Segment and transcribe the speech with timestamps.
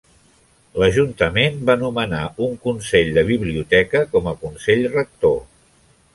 [0.83, 5.39] L'Ajuntament va nomenar un Consell de Biblioteca com a consell rector.